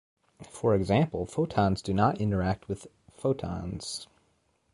For 0.49 0.73
example, 0.73 1.27
photons 1.27 1.79
do 1.79 1.93
not 1.93 2.19
interact 2.19 2.67
with 2.67 2.87
photons. 3.11 4.07